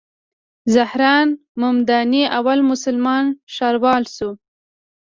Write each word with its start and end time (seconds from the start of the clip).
زهران 0.73 1.27
ممداني 1.61 2.21
اول 2.39 2.59
مسلمان 2.71 3.25
ښاروال 3.53 4.03
شو. 4.15 4.29